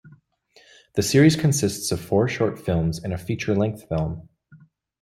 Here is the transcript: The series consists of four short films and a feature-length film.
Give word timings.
The 0.95 1.03
series 1.03 1.35
consists 1.35 1.91
of 1.91 2.01
four 2.01 2.27
short 2.27 2.57
films 2.57 3.03
and 3.03 3.13
a 3.13 3.19
feature-length 3.19 3.87
film. 3.87 4.29